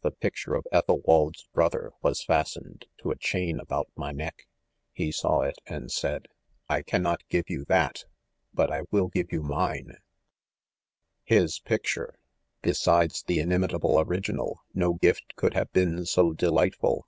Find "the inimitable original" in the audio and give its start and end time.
13.24-14.62